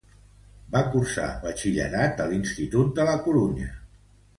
[0.75, 3.75] Va cursar Batxillerat a l'Institut de la Corunya.